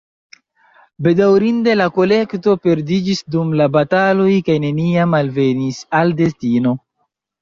[1.07, 6.75] Bedaŭrinde, la kolekto perdiĝis dum la bataloj kaj neniam alvenis al destino.